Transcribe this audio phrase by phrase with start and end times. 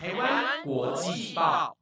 [0.00, 1.76] 台湾国际报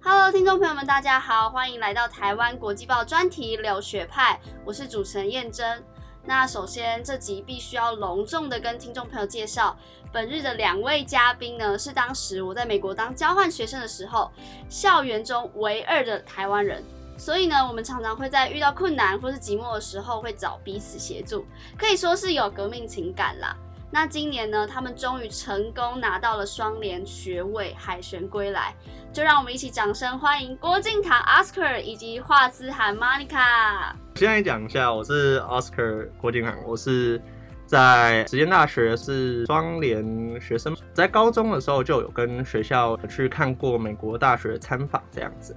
[0.00, 5.82] ，Hello，听众朋友们，大家好，欢迎来到台湾国际报专题留学派，我是主持人燕珍。
[6.24, 9.76] 那首先这集必须要隆重的跟听众朋友介绍，
[10.12, 14.30] 本日的两位嘉宾呢，是当时我在美国当交换学生的时候，
[14.68, 16.84] 校园中唯二的台湾人。
[17.16, 21.46] 所以呢，我们常常会在遇到困难或是寂寞的时候，会找彼此协助，
[21.78, 23.56] 可以说是有革命情感啦。
[23.90, 28.74] 那今年呢，他们终于成功拿到了双联学位，海选归来，
[29.12, 33.92] 就让我们一起掌声欢迎郭敬堂 Oscar 以及华兹涵 Monica。
[34.16, 37.22] 先来讲一下，我是 Oscar 郭敬堂，我是
[37.64, 40.04] 在实践大学是双联
[40.40, 45.56] 学生，在高中的时候就有跟学校去看过美国大学参访这样子。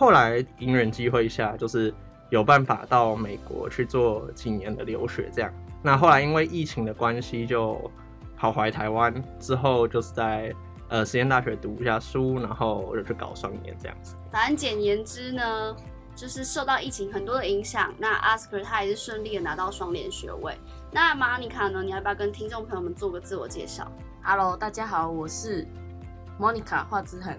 [0.00, 1.92] 后来因缘机会下，就是
[2.30, 5.52] 有办法到美国去做几年的留学，这样。
[5.82, 7.78] 那后来因为疫情的关系，就
[8.34, 10.54] 跑回台湾，之后就是在
[10.88, 14.16] 呃实验大学读一下书，然后就去搞双年这样子。
[14.32, 15.76] 反正简言之呢，
[16.16, 20.56] 就是受到疫情很多的影响，那 Oscar 他也是顺利的拿到双联学位。
[20.90, 23.86] 那 Monica 呢，你要不要跟听众朋友们做个自我介绍
[24.22, 25.68] ？Hello，大家好，我是
[26.38, 27.38] Monica 华之恒。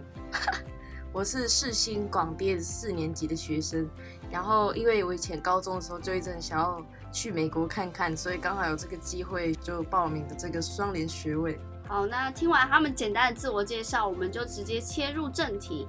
[1.13, 3.85] 我是世新广电四年级的学生，
[4.31, 6.81] 然后因为我以前高中的时候就一直很想要
[7.11, 11.59] 去美国看看，所以刚好有这个机会就报名的这个双联学位。
[11.85, 15.85] 好，那听完他们简单的自我介绍，我们就直接切入正题。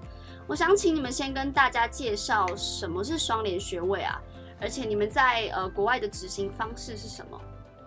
[0.48, 4.20] 我想请你们先跟大家介绍什么是双联学位啊，
[4.60, 7.40] 而且你们在呃国外的执行方式是什么？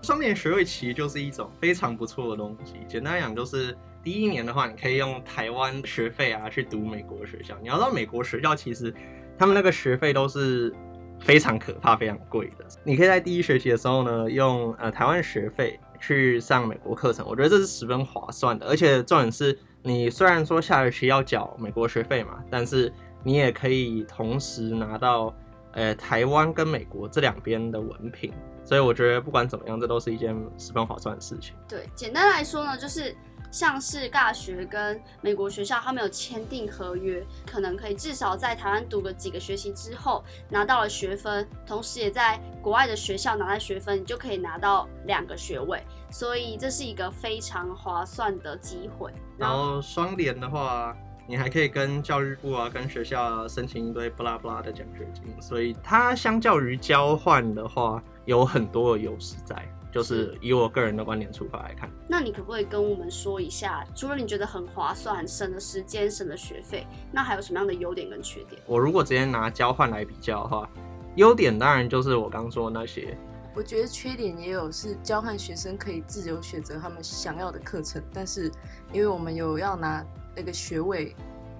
[0.03, 3.77] 双联学位其实就是一种非常不错的东西，简单讲就是。
[4.05, 7.57] 第一年的话，你可以用台湾学费啊去读美国学校。
[7.59, 8.93] 你要到美国学校，其实
[9.35, 10.71] 他们那个学费都是
[11.19, 12.65] 非常可怕、非常贵的。
[12.83, 18.67] 你可以在第一学期的时候呢，用呃台湾学费去上美国课程，我觉得这是十分划算的。
[18.67, 22.93] 而且重点是，你虽然说下学期要缴美国学费嘛，但是
[23.23, 25.35] 你也可以同时拿到
[25.71, 28.31] 呃台湾跟美国这两边的文凭。
[28.63, 31.55] 所以我觉得不管怎么样，这都是一件十分划算的事情。
[31.67, 33.15] 对，简单来说呢，就是。
[33.51, 49.11] 像是大学跟美国学校，他们有签订合约，可能可以至少在台湾读个几个学期之后拿到了学分，同时也在国外的学校拿到学分，你就可以拿到两个学位，所以这是一个非常划算的机会。
[49.37, 50.95] 然后双联的话，
[51.27, 59.55] 你还可以跟教育部啊、跟学校申请一堆不拉不拉的奖学金，所以它相较于交换的话，有很多的优势在。
[59.95, 68.61] 就是以我个人的观点出发来看，那你可不可以跟我们说一下，除了你觉得很划算、省了时间、省了学费，那还有什么样的优点跟缺点？
[68.65, 70.69] 我如果直接拿交换来比较的话，
[71.15, 73.17] 优点当然就是我刚说的那些。
[73.55, 78.51] 我觉得缺点也有，是交换学生可以自由选择他们想要的课程，但是
[78.91, 81.15] 因为我们有要拿那个学位，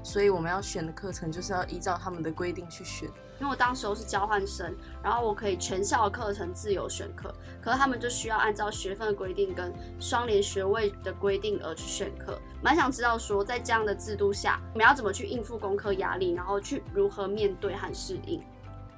[0.06, 3.10] 所以我们要选的课程就是要依照他们的规定去选。
[3.40, 4.74] 因为我当时候是交换生，
[5.04, 12.40] 然后我可以全校课程自由选课，可是他们就需要按照学分的规定跟双联学位的规定而去选课。
[12.62, 18.42] 蛮想知道说，在这样的制度下，我们要怎么去应付功课压力，然后去如何面对和适应？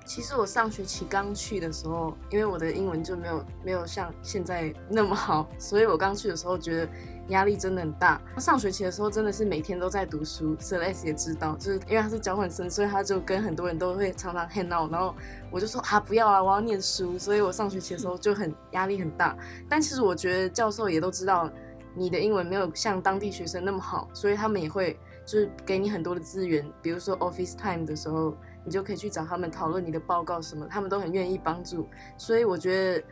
[0.05, 6.89] 其实我上学期刚去的时候，因为我的英文就没有没有像现在那么好，所以我刚去的时候觉得。
[7.29, 8.21] 压力真的很大。
[8.37, 14.91] 上学期的时候真的是每天都在读书，Celeste 也知道，就是因为他是交换生，所以他就跟很多人都会常常 hang out。
[14.91, 15.15] 然后
[15.51, 17.17] 我就说啊，不要啊，我要念书。
[17.17, 19.37] 所以我上学期的时候就很压力很大。
[19.67, 21.49] 但其实我觉得教授也都知道
[21.95, 31.87] 你的英文没有像当地学生那么好，所以他们也会就是给你很多的资源，比如说 office time 的时候，你就可以去找他们讨论你的报告什么，他们都很愿意帮助。
[32.17, 33.03] 所以我觉得。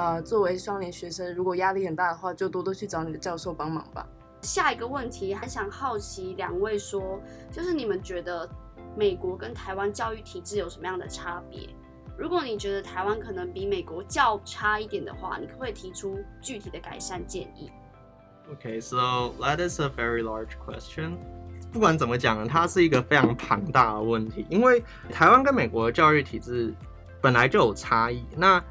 [0.00, 4.06] 呃，作为双联学生，如果压力很大的话，就多多去找你的教授帮忙吧。
[4.40, 7.20] 下一个问题，还想好奇两位说，
[7.52, 8.48] 就是你们觉得
[8.96, 11.68] 美国跟台湾教育体制有什么样的差别？
[12.16, 17.70] 如果你觉得台湾可能比美国较差一点的话，你可不可以提出具体的改善建议
[18.54, 21.18] ？Okay, so that is a very large question.
[21.70, 26.72] 不管怎么讲呢，它是一个非常庞大的问题，因为台湾跟美国的教育体制
[27.20, 28.24] 本来就有差异。
[28.34, 28.62] 那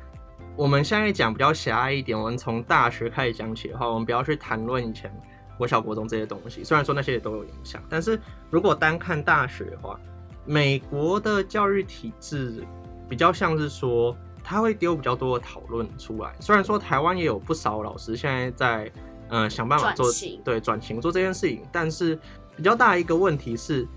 [0.60, 5.10] 我们现在讲比较狭隘一点，我们从大学开始讲起的话，我们不要去谈论以前
[5.58, 6.66] 国小、国中这些东西。
[6.66, 8.20] 虽然说那些也都有影响，但是
[8.50, 9.98] 如果单看大学的话，
[10.44, 12.62] 美国的教育体制
[13.08, 14.14] 比较像是说，
[14.44, 16.36] 他会丢比较多的讨论出来。
[16.42, 18.92] 虽然说台湾也有不少老师现在在
[19.30, 20.08] 嗯想办法做
[20.44, 22.20] 对转型做这件事情，但是
[22.58, 23.88] 比较大一个问题是，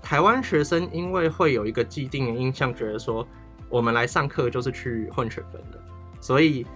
[0.00, 3.28] 台湾学生因为会有一个既定的印象，觉得说
[3.68, 5.78] 我们来上课就是去混学分的。
[6.20, 6.66] 所以，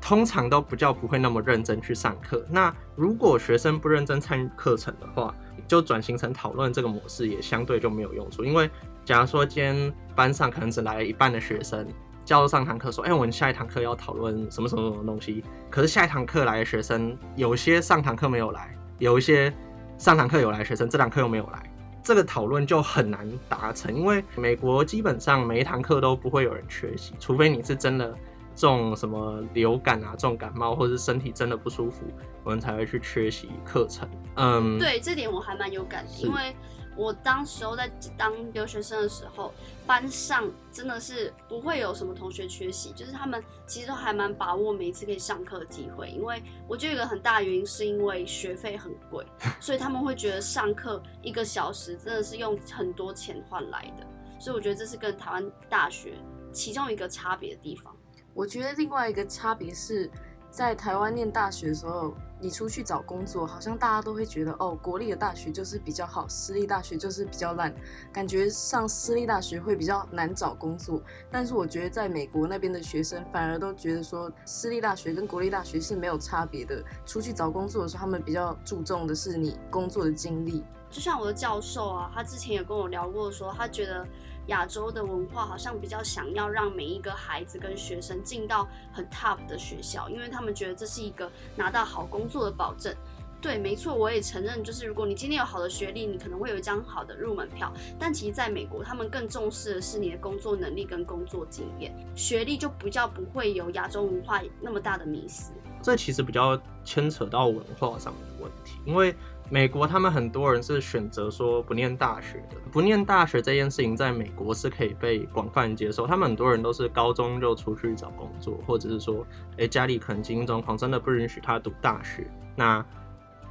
[0.00, 2.44] 通常都不叫不会那么认真去上课。
[2.48, 5.34] 那如果学生不认真参与课程的话，
[5.68, 8.44] 就转型成讨论这个模式，也相对就没有用处。
[8.44, 8.68] 因为
[9.04, 11.86] 假如说今天班上可能只来了一半的学生，
[12.24, 19.52] 教授上堂课说：“哎、我们下一堂课要讨论什么什么什么东西。”可是下一堂课来的学生，有些上堂课没有来，有一些
[19.98, 21.62] 上堂课有来学生，这堂课又没有来。
[22.02, 28.16] 这个讨论就很难达成，因为美国基本上每一堂课都不会有人缺席，除非你是真的
[28.60, 32.04] 中什么流感啊、重感冒，或者是身体真的不舒服，
[32.44, 34.06] 我们才会去缺席课程。
[34.36, 36.54] 嗯，，对这点我还蛮有感的，因为
[36.96, 39.54] 我当时候在当留学生的时候，
[39.86, 46.10] 班上真的是不会有什么同学缺席，就是他们其实都还蛮把握每一次可以上课的机会。
[46.10, 49.24] 因为我觉得有一个很大的原因是因为学费很贵，
[49.58, 54.06] 所以他们会觉得上课一个小时真的是用很多钱换来的，
[54.38, 56.14] 所以我觉得这是跟台湾大学
[56.52, 57.94] 其中一个差别的地方。
[58.34, 60.10] 我觉得另外一个差别是
[60.50, 67.72] 在台湾念大学的时候，你出去找工作，好像大家都会觉得哦，国立的大学就是比较好，私立大学就是比较烂，
[68.12, 71.00] 感觉上私立大学会比较难找工作。
[71.30, 76.82] 但是我觉得在美国那边的学生反而都觉得说，私立大学跟国立大学是没有差别的。
[77.06, 80.64] 出去找工作的时候，他们比较注重的是你工作的经历。
[80.90, 84.06] 就像我的教授啊，他之前也跟我聊过说他觉得
[84.46, 92.94] 亚洲的文化好像比较想要让每一个孩子跟学生进到很 top 的学校，因为他们觉得这是一个拿到好工作的保证。
[93.40, 97.72] 对，没错，我也承认，就是如果你今天有好的学历，你可能会有一张好的入门票。
[97.98, 105.52] 但其实，在美国，他们更重视的是你的工作能力跟工作经验，学历就比较不会有亚洲文化那么大的迷思。
[105.82, 109.16] 这其实比较牵扯到文化上的问题，因为
[109.52, 116.06] 美国他们很多人是选择说不念大学的，不念大学这件事情在美国是可以被广泛接受。
[116.06, 119.26] 他们很多人都是高中就出去找工作，或者是说，
[119.58, 122.84] 哎，家里可能经济状况真的不允许他读大学，那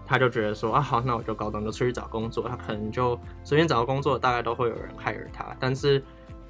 [0.05, 5.53] 他就觉得说啊，好，那我就高中就出去找工作，他可能就随便找个工作，大概都会有人 hire 他。
[5.59, 6.01] 但是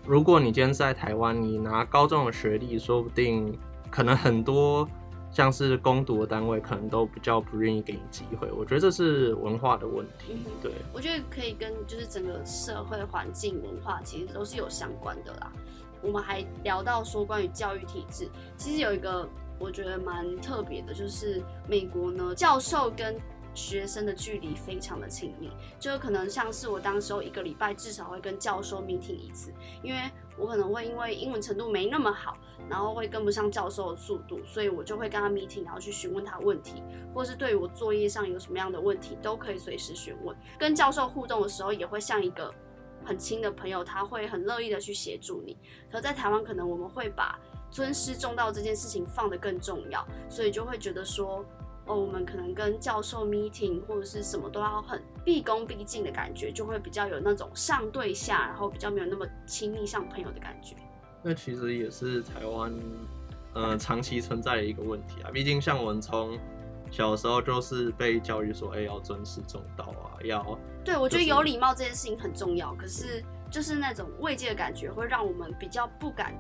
[0.06, 3.58] 如果你今天是在台湾，你拿高中的学历，说不定
[3.90, 4.88] 可能很多。
[5.32, 8.52] 像是攻读的单位，可能都比较不愿意给你机会。
[8.52, 10.34] 我觉得这是文化的问题。
[10.34, 15.52] 嗯对，我觉得可以跟就是整个社会环境文化其实都是有相关的啦。
[16.02, 19.28] 我们还聊到说关于教育体制，其实有一个
[19.60, 23.16] 我觉得蛮特别的，就是美国呢教授跟
[23.54, 29.52] 学生的距离非常的亲密，就可能像是我当时候一个礼拜至少会跟教授 meeting 一次，
[29.84, 30.00] 因为
[30.40, 32.38] 我可能会因为英文程度没那么好，
[32.70, 36.82] 然后会跟不上教授的速度，所以我就会跟他 meeting，然后去询问他问题，
[37.14, 40.36] 或是对于我作业上有什么样的问题，都可以随时询问。
[40.58, 42.54] 跟教授互动的时候，也会像一个
[43.04, 45.58] 很亲的朋友，他会很乐意的去协助你。
[45.92, 47.38] 可在台湾，可能我们会把
[47.70, 51.46] 尊师重道这件事情放得更重要，所以就会觉得说，
[51.90, 60.76] 哦，我们可能跟教授 meeting 或者是什么都要很毕恭毕敬的感觉，就会比较有那种上对下，然后比较没有那么亲密像朋友的感觉。
[61.24, 62.72] 那其实也是台湾
[63.56, 65.32] 呃长期存在的一个问题啊。
[65.34, 66.38] 毕竟像我们从
[66.92, 70.46] 小时候就是被教育说，哎、要尊师重道啊，要
[70.86, 76.36] 对，我觉得有礼貌这件事情很重要，可是就是那种慰藉的感觉，会让我们比较不敢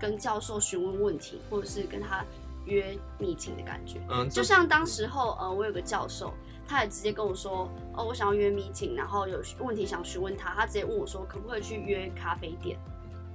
[0.00, 2.24] 跟教授询问问题，或者是跟他
[2.64, 4.00] 约 meeting 的感觉。
[4.10, 6.32] 嗯，就像当时候，呃，我有个教授，
[6.66, 12.78] 他也直接跟我说，哦，我想要约 meeting，然后有问题想询问他，他直接问我说，可不可以去约咖啡店？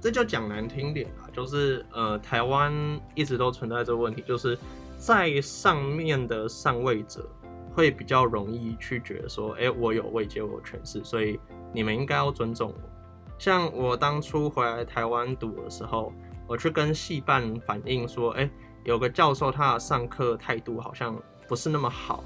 [0.00, 2.72] 这就讲难听点啦，就是呃，台湾
[3.14, 4.56] 一直都存在这个问题，就是
[4.96, 7.28] 在上面的上位者
[7.74, 11.38] 会比较容易去觉得说，哎、我有位阶，我有权势，所以
[11.72, 12.90] 你们应该要尊重我。
[13.38, 16.12] 像我当初回来台湾读的时候，
[16.46, 18.48] 我去跟系办反映说，哎、
[18.88, 21.14] 有个教授他的上课态度好像
[21.46, 22.24] 不是那么好。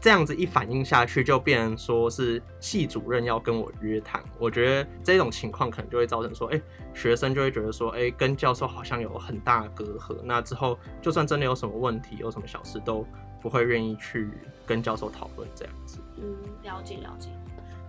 [0.00, 4.20] 这样子一反应下去，就变成说是系主任要跟我约谈。
[4.40, 6.60] 我觉得这种情况可能就会造成说，哎、
[6.92, 10.16] 学生就会觉得说，哎、跟教授好像有很大的隔阂。
[10.24, 13.06] 那之后就算真的有什么问题，有什么小事，都
[13.40, 14.28] 不会愿意去
[14.66, 16.00] 跟教授讨论这样子。
[16.16, 17.28] 嗯，了解了解。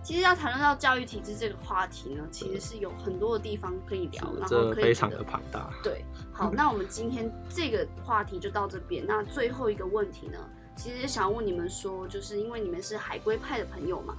[0.04, 5.70] 其实要谈论到教育体制这个话题呢，其实是有很多的地方可以聊，然后这非常可以非常的庞大。
[5.82, 9.02] 对，好，那我们今天这个话题就到这边。
[9.06, 10.38] 那最后一个问题呢，
[10.76, 14.14] 其实想问你们说，就是因为你们是海归派的朋友嘛，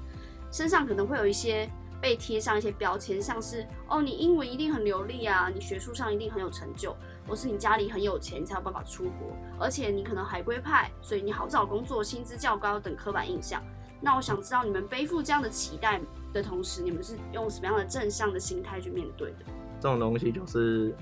[0.52, 1.70] 身上可能会有一些
[2.02, 6.96] 被贴上一些标签，像是哦，你英文一定很流利啊，你学术上一定很有成就，
[7.28, 13.62] 或是你家里很有钱，你才有办法出国，而且你可能海归派，所以你好找工作，薪资较高等刻板印象。
[14.06, 16.00] 那我想知道你们背负这样的期待
[16.32, 19.38] 的同时，你们是用什么样的正向的心态去面对的？
[19.80, 20.96] 这种东西就是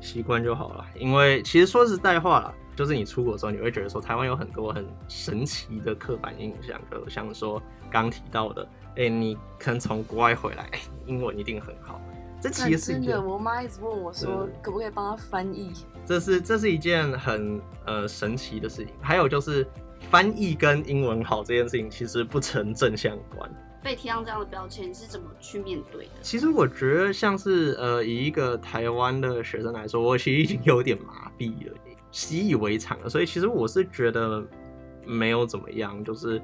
[0.00, 0.86] 习惯就好了。
[0.96, 12.00] 因为其实说实在话啦，就是你出国的时候，你会觉得说台湾有很多很神奇的刻板印象，就像说刚提到的，哎、你可能从国外回来，哎、英文一定很好。
[12.40, 15.70] 这其实是真的，我妈一直问我说，可不可以帮她翻译？
[16.06, 18.94] 这是这是一件很呃神奇的事情。
[19.02, 19.68] 还有就是
[20.10, 23.50] 翻译跟英文好这件事情其实不成正相关。
[23.82, 26.10] 被贴上这样的标签，你是怎么去面对的？
[26.22, 31.74] 其实我觉得像是呃以一个台湾的学生来说，我其实已经有点麻痹了，
[32.10, 33.08] 习以为常了。
[33.08, 34.44] 所以其实我是觉得
[35.06, 36.40] 没有怎么样，就是。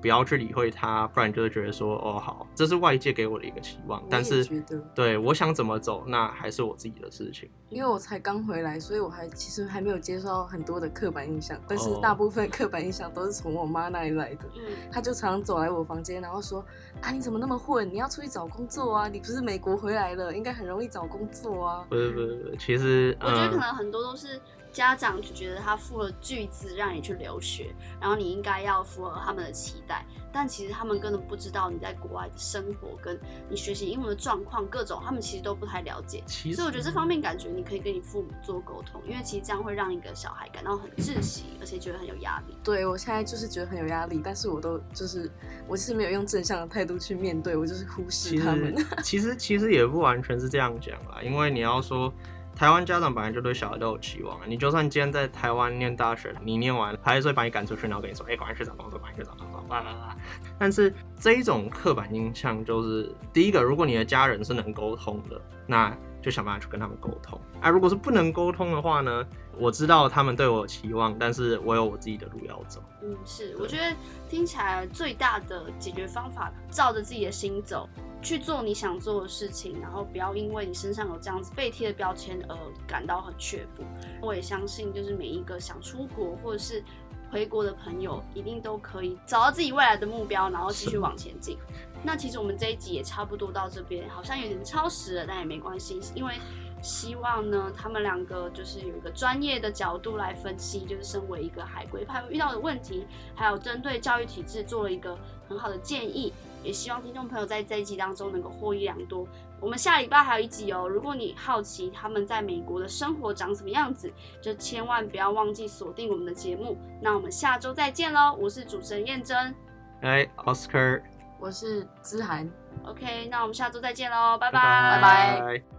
[0.00, 7.48] 不要去理会它，不然就会觉得说，哦，好，这是外界给我的一个期望，但是觉得，对我想怎么走，那还是我自己的事情。
[7.68, 14.44] 因为我才刚回来，所以我还其实还没有接受到很多的刻板印象，但是哦大部分刻板印象都是从我妈那里来的。
[14.56, 16.64] 嗯，她就常常走来我房间，然后说
[17.02, 17.88] ：“啊，你怎么那么混？
[17.92, 19.08] 你要出去找工作啊！
[19.08, 21.84] 你不是美国回来了，应该很容易找工作啊。
[21.88, 24.40] 不是不是不是，其实我觉得可嗯能很多都是
[24.76, 33.18] 家长就觉得他付了巨资让你去留学，然后你应该要符合他们的期待，但其实他们根本不知道你在国外的生活跟
[33.48, 36.22] 你学习英文的状况各种，他们其实都不太了解。
[36.26, 42.54] 其实所以我觉得这方面感觉你可以跟你父母做沟通，因为其实这样会让一个小孩感到很窒息，而且觉得很有压力。
[42.62, 45.30] 对我现在就是觉得很有压力，但是我都就是
[45.66, 48.76] 我是没有用正向的态度去面对，我就是忽视他们。
[48.76, 52.12] 实其实其实也不完全是这样讲啦，因为你要说
[52.56, 60.16] 台湾家长本来就对小孩都有期望，你就算今天在台湾念大学，你念完还是会把你赶出去，然后跟你说，哎、赶快去找工作，赶快去找工作，啦啦啦。
[60.58, 65.94] 但是这一种刻板印象就是，第一个，如果你的家人是能沟通的，那
[66.26, 67.40] 就想办法去跟他们沟通。
[67.60, 69.24] 啊，如果是不能沟通的话呢，
[69.56, 72.82] 我知道他们对我有期望，但是我有我自己的路要走。
[73.00, 73.94] 嗯，是，我觉得
[74.28, 77.88] 听起来最大的解决方法，照着自己的心走，
[78.20, 82.56] 去做你想做的事情，然后不要因为你身上有这样子被贴的标签而
[82.88, 83.84] 感到很却步。
[84.20, 86.82] 我也相信，就是每一个想出国或者是
[87.30, 91.58] 回国的朋友，一定都可以找到自己未来的目标，然后继续往前进。
[92.02, 96.34] 那其实我们这一集也差不多到这边，好像有点超时了，但也没关系，因为
[96.82, 105.18] 希望呢，他们两个就是有一个专业的角度来分析，就是身为一个海归派遇到的问题，还有针对教育体制做了一个
[105.48, 106.32] 很好的建议。
[106.62, 109.26] 也希望听众朋友在这一集当中能够获益良多。
[109.60, 116.76] 我们下礼拜还有一集哦，如果你好奇他们在美国的生活长什么样子，就千万不要忘记锁定我们的节目。
[117.00, 119.54] 那我们下周再见喽，我是主持人燕珍。
[120.02, 121.02] 哎，Oscar，
[121.40, 122.48] 我是知涵。
[122.84, 125.75] OK，那我们下周再见喽，拜拜拜拜。